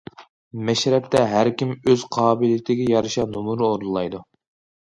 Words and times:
مەشرەپتە 0.69 1.21
ھەركىم 1.33 1.75
ئۆز 1.91 2.05
قابىلىيىتىگە 2.17 2.89
يارىشا 2.95 3.29
نومۇر 3.37 3.63
ئورۇنلايدۇ. 3.69 4.25